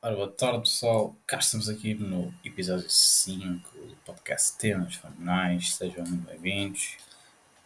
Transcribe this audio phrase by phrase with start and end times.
[0.00, 6.04] Ora, boa tarde pessoal, cá estamos aqui no episódio 5 do podcast Temas Fenomenais, sejam
[6.06, 6.96] muito bem-vindos,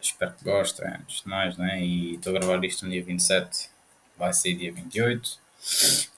[0.01, 1.79] espero que gostem, antes de mais, né?
[1.85, 3.69] e estou a gravar isto no dia 27,
[4.17, 5.39] vai sair dia 28.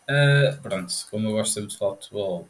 [0.10, 2.48] Uh, pronto, como eu gosto sempre de falar de futebol,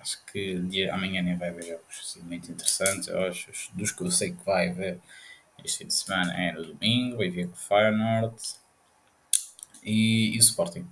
[0.00, 4.02] acho que dia, amanhã nem vai haver jogos assim, muito interessantes, eu acho, dos que
[4.02, 5.00] eu sei que vai haver
[5.64, 8.34] este fim de semana é no domingo, vai ver com o
[9.84, 10.84] e, e o Sporting,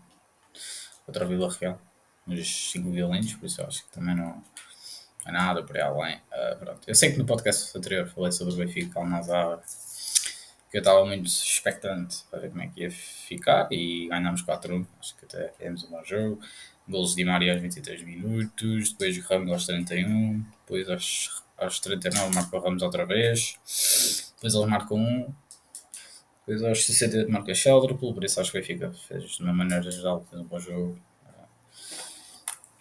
[1.08, 1.80] outra Vila Real
[2.26, 4.42] nos 5 violentos, por isso eu acho que também não
[5.26, 6.16] é nada por aí além.
[6.16, 6.80] Uh, pronto.
[6.86, 9.60] Eu sei que no podcast anterior falei sobre o Benfica Almazar,
[10.70, 14.86] que eu estava muito expectante para ver como é que ia ficar e ganhámos 4-1,
[15.00, 16.40] acho que até fizemos um bom jogo.
[16.86, 22.60] Golos de Maria aos 23 minutos, depois Ramos aos 31, depois aos, aos 39 marcou
[22.60, 23.58] Ramos outra vez,
[24.34, 25.34] depois eles marcam um,
[26.40, 29.90] depois aos 68 marca Sheldon, por isso acho que o Benfica fez de uma maneira
[29.90, 31.00] geral, fez um bom jogo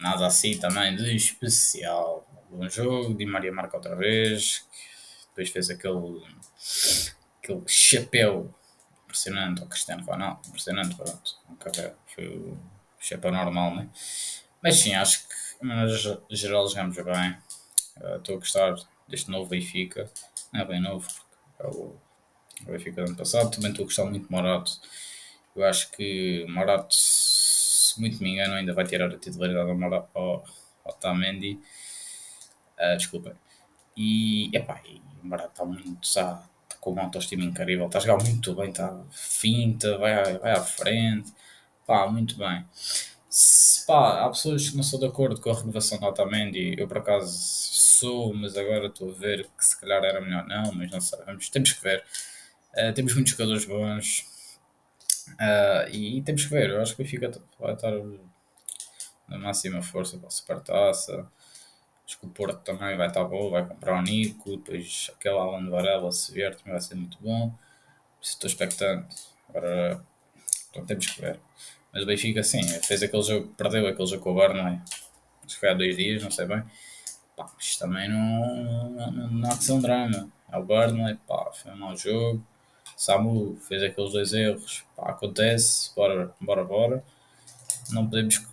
[0.00, 2.26] nada assim também de especial.
[2.50, 4.66] Bom jogo, Di Maria marca outra vez,
[5.28, 6.22] depois fez aquele,
[7.42, 8.54] aquele chapéu
[9.04, 12.56] impressionante ao Cristiano Ronaldo, impressionante, pronto, nunca foi o
[12.98, 13.88] chapéu normal, né?
[14.62, 17.36] Mas sim, acho que de maneira geral jogamos bem.
[17.96, 18.74] Uh, estou a gostar
[19.08, 20.10] deste novo Benfica,
[20.52, 21.08] não é bem novo,
[21.58, 21.96] é o,
[22.62, 24.80] o Benfica do ano passado, também estou a gostar muito de Morato.
[25.54, 26.94] Eu acho que Morato
[27.94, 30.44] se muito me engano, ainda vai tirar a titularidade ao, ao,
[30.84, 31.60] ao Tamendi.
[32.78, 33.36] Uh, desculpa.
[33.96, 38.00] E, epá, e o Morato está muito, está, está com uma autoestima incrível, está a
[38.00, 41.32] jogar muito bem, está finta, vai, vai à frente,
[41.86, 42.64] pá, muito bem.
[43.28, 46.88] Se, pá, há pessoas que não são de acordo com a renovação do Otamendi, eu
[46.88, 50.90] por acaso sou, mas agora estou a ver que se calhar era melhor não, mas
[50.90, 52.04] não sabemos, temos que ver.
[52.76, 54.33] Uh, temos muitos jogadores bons,
[55.34, 57.92] Uh, e temos que ver, eu acho que o Benfica vai estar
[59.28, 61.30] na máxima força para a Supertaça.
[62.06, 65.70] Acho que o Porto também vai estar bom, vai comprar o Nico, depois aquele Alan
[65.70, 67.52] Varela se vier também vai ser muito bom.
[68.20, 69.16] Estou expectante.
[69.48, 70.04] Agora
[70.70, 71.40] então temos que ver.
[71.92, 74.80] Mas o Benfica sim, fez aquele jogo, perdeu aquele jogo com o Burnley.
[75.44, 76.62] Acho que foi há dois dias, não sei bem.
[77.36, 80.30] Pá, isto também não, não, não há que ser um drama.
[80.50, 82.44] É o Burnley, pá, foi um mau jogo
[82.96, 87.04] Samu fez aqueles dois erros, pá, acontece, bora, bora, bora.
[87.90, 88.46] Não podemos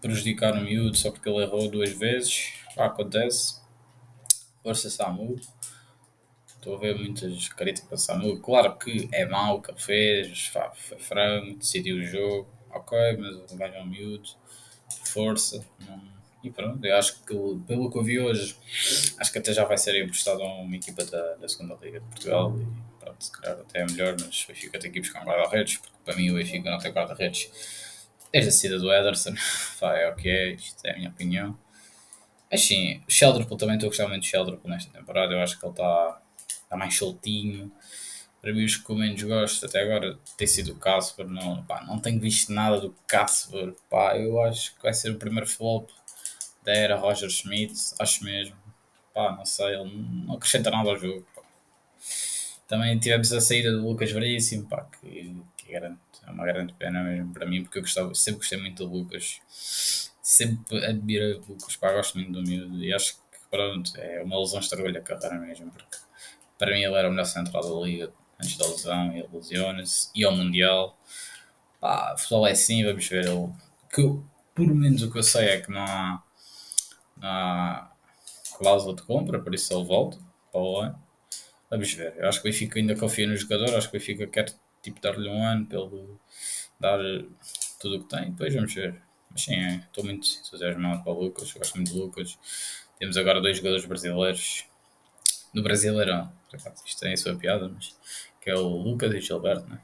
[0.00, 3.60] prejudicar o miúdo só porque ele errou duas vezes, pá, acontece.
[4.62, 5.38] Força Samu.
[6.46, 8.40] Estou a ver muitas críticas para Samu.
[8.40, 12.98] Claro que é mau o que ele fez, pá, foi frango, decidiu o jogo, ok,
[13.18, 14.28] mas o é um miúdo,
[15.04, 15.64] força.
[16.42, 17.34] E pronto, eu acho que
[17.66, 18.56] pelo que eu vi hoje,
[19.18, 22.06] acho que até já vai ser emprestado a uma equipa da, da segunda Liga de
[22.06, 22.54] Portugal.
[22.56, 25.24] E, pronto, se calhar até é melhor, mas o Benfica tem que ir buscar um
[25.24, 27.50] guarda-redes, porque para mim o Benfica não tem guarda-redes
[28.32, 29.34] desde a saída do Ederson.
[29.78, 31.56] Pá, é é, isto é a minha opinião.
[32.50, 35.58] Mas sim, o Sheldrop também estou a gostar muito do Sheldrop nesta temporada, eu acho
[35.58, 36.22] que ele está
[36.68, 37.72] tá mais soltinho.
[38.40, 41.26] Para mim, os que eu menos gosto até agora tem sido o Casper.
[41.26, 43.74] Não, pá, não tenho visto nada do Casper.
[43.90, 45.90] Pá, eu acho que vai ser o primeiro flop
[46.62, 48.56] da era Roger Schmidt, acho mesmo.
[49.12, 51.26] Pá, não sei, ele não acrescenta nada ao jogo.
[52.66, 56.72] Também tivemos a saída do Lucas Veríssimo, pá, que, que é, grande, é uma grande
[56.74, 61.44] pena mesmo para mim, porque eu gostava, sempre gostei muito do Lucas, sempre admirei o
[61.48, 65.00] Lucas, pá, gosto muito do miúdo e acho que pronto, é uma lesão estragou-lhe a
[65.00, 65.96] carreira mesmo, porque
[66.58, 70.24] para mim ele era o melhor central da liga antes da lesão, ele lesiona-se, e
[70.24, 70.98] ao Mundial,
[71.80, 73.48] pá, futebol é assim, vamos ver, ele,
[73.94, 74.24] que eu,
[74.56, 76.22] por menos o que eu sei é que não há,
[77.16, 77.92] não há
[78.58, 80.18] cláusula de compra, por isso ele volta
[80.50, 81.05] para o ano
[81.70, 82.14] Vamos ver.
[82.16, 83.74] Eu acho que o Benfica ainda confia no jogador.
[83.74, 86.14] Acho que o Benfica quer tipo, dar-lhe um ano ele
[86.78, 86.98] dar
[87.80, 88.30] tudo o que tem.
[88.30, 88.94] Depois vamos ver.
[89.30, 91.52] Mas sim, é, estou muito entusiasmado para o Lucas.
[91.52, 92.38] Gosto muito do Lucas.
[92.98, 94.64] Temos agora dois jogadores brasileiros.
[95.52, 96.32] No Brasileirão.
[96.84, 97.94] Isto tem a sua piada, mas
[98.40, 99.80] que é o Lucas e o Gilberto, né?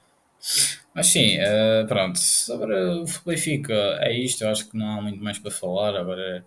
[0.94, 2.18] Mas sim, uh, pronto.
[2.18, 4.44] Sobre o Benfica, é isto.
[4.44, 5.96] Eu acho que não há muito mais para falar.
[5.96, 6.46] Agora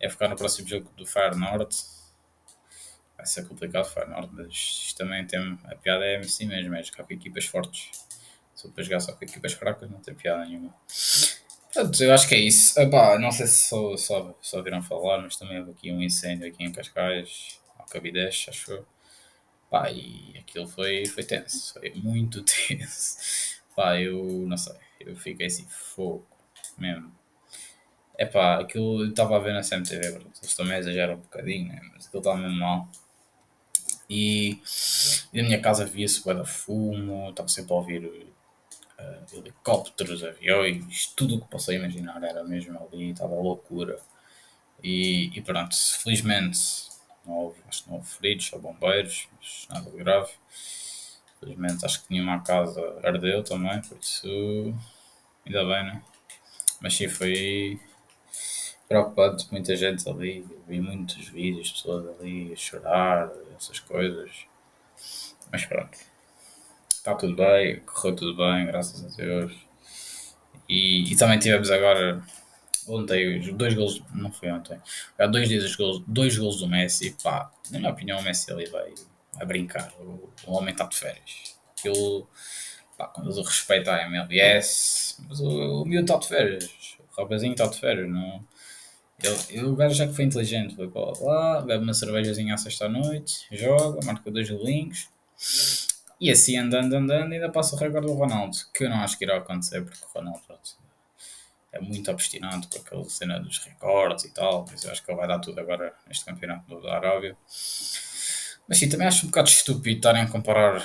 [0.00, 1.76] é, é ficar no próximo jogo do Fire Norte
[3.20, 7.04] vai ser complicado Feyenoord, mas isto também tem a piada é assim mesmo, é jogar
[7.04, 7.90] com equipas fortes.
[8.54, 10.74] Se eu para jogar só com equipas fracas não tem piada nenhuma.
[11.72, 12.78] Portanto, eu acho que é isso.
[12.80, 16.48] Epá, não sei se só, só, só viram falar, mas também houve aqui um incêndio
[16.48, 18.86] aqui em Cascais, ao Cabidez, acho eu.
[19.70, 23.60] Pá, e aquilo foi, foi tenso, foi muito tenso.
[23.76, 26.26] Pá, eu não sei, eu fiquei assim, fogo,
[26.76, 27.12] mesmo.
[28.18, 30.06] É pá, aquilo eu estava a ver na CMTV,
[30.42, 31.80] eles também exageram um bocadinho, né?
[31.94, 32.88] mas aquilo estava mesmo mal.
[34.10, 34.60] E,
[35.32, 41.06] e na minha casa via-se bué da fumo, estava sempre a ouvir uh, helicópteros, aviões,
[41.16, 44.00] tudo o que possa imaginar era mesmo ali, estava loucura.
[44.82, 46.58] E, e pronto, felizmente
[47.24, 50.32] não houve, acho que não houve feridos ou bombeiros, mas nada grave.
[51.38, 54.74] Felizmente acho que nenhuma casa ardeu também, por isso
[55.46, 56.02] ainda bem, né?
[56.80, 57.78] Mas sim, foi
[58.90, 64.32] preocupante, muita gente ali, vi muitos vídeos, pessoas ali a chorar, essas coisas.
[65.52, 65.96] Mas pronto,
[66.88, 69.52] está tudo bem, correu tudo bem, graças a Deus.
[70.68, 72.20] E, e também tivemos agora
[72.88, 74.80] ontem os dois gols, não foi ontem,
[75.16, 78.52] há dois dias os gols, dois gols do Messi, pá, na minha opinião o Messi
[78.52, 78.92] ali vai,
[79.34, 81.56] vai brincar, o, o homem está de férias.
[81.78, 82.28] Aquilo,
[82.98, 87.52] pá, quando eu respeito a MLS, mas o, o miúdo está de férias, o rapazinho
[87.52, 88.44] está de férias, não...
[89.22, 93.46] Ele, o gajo já que foi inteligente, foi para lá, bebe uma cervejazinha à sexta-noite,
[93.52, 95.08] joga, marca dois golinhos,
[96.20, 99.24] e assim andando, andando, ainda passa o recorde do Ronaldo, que eu não acho que
[99.24, 100.40] irá acontecer, porque o Ronaldo
[101.72, 105.18] é muito obstinado com aquela cena dos recordes e tal, mas eu acho que ele
[105.18, 107.36] vai dar tudo agora neste campeonato da Arábia.
[108.68, 110.84] Mas sim, também acho um bocado estúpido estarem a comparar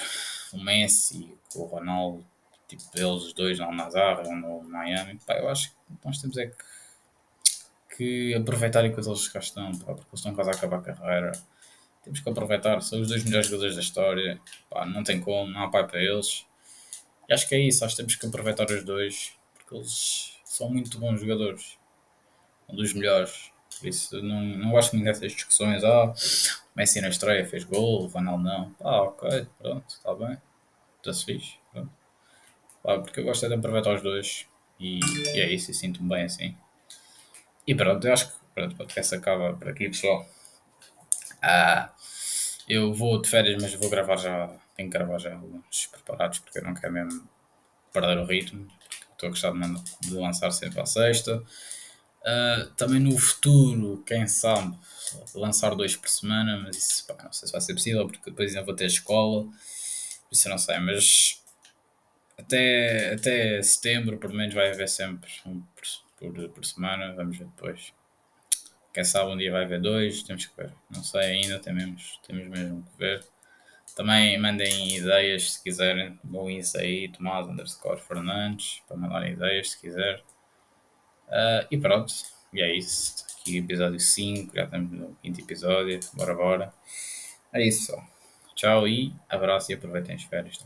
[0.53, 2.25] o Messi com o Ronaldo,
[2.67, 5.19] tipo, eles dois no Nazar ou no Miami.
[5.25, 6.55] Pá, eu acho que nós temos é que,
[7.95, 11.31] que aproveitar enquanto eles cá estão, pá, porque eles estão quase a acabar a carreira.
[12.03, 14.39] Temos que aproveitar, são os dois melhores jogadores da história,
[14.69, 16.45] pá, não tem como, não há pai para eles.
[17.27, 20.69] E acho que é isso, acho que temos que aproveitar os dois, porque eles são
[20.69, 21.77] muito bons jogadores.
[22.69, 23.51] Um dos melhores.
[23.79, 25.83] Por isso não, não gosto muito dessas discussões.
[25.83, 26.13] Ah,
[26.75, 28.75] Messi na estreia fez gol, Ronaldo não.
[28.79, 30.37] Ah, ok, pronto, está bem.
[30.97, 31.55] Está-se fixe.
[31.71, 31.91] Pronto.
[32.85, 34.47] Ah, porque eu gosto é de aproveitar os dois.
[34.79, 34.99] E,
[35.33, 36.55] e é isso, e sinto-me bem assim.
[37.67, 40.27] E pronto, eu acho que pronto, o podcast acaba por aqui, pessoal.
[41.41, 41.91] Ah,
[42.67, 44.47] eu vou de férias, mas vou gravar já.
[44.75, 47.27] Tenho que gravar já alguns preparados porque eu não quero mesmo
[47.93, 48.67] perder o ritmo
[49.15, 49.51] estou a gostar
[50.01, 51.43] de, lançar sempre à sexta.
[52.21, 54.75] Uh, também no futuro, quem sabe,
[55.35, 58.49] lançar dois por semana, mas isso pá, não sei se vai ser possível, porque depois
[58.49, 59.47] ainda vou ter escola,
[60.31, 61.43] isso eu não sei, mas
[62.37, 65.61] até, até setembro, pelo menos, vai haver sempre um
[66.31, 67.93] por, por, semana, vamos ver depois.
[68.93, 72.47] Quem sabe um dia vai haver dois, temos que ver, não sei ainda, temos, temos
[72.47, 73.25] mesmo que ver.
[73.95, 76.19] Também mandem ideias se quiserem.
[76.57, 80.23] Isso aí, Tomás underscore Fernandes, para mandar ideias se quiser.
[81.27, 82.13] Uh, e pronto,
[82.53, 83.25] e é isso.
[83.39, 85.99] Aqui episódio 5, já estamos no quinto episódio.
[86.13, 86.73] Bora, bora.
[87.53, 88.03] É isso só.
[88.55, 90.57] Tchau e abraço e aproveitem as férias.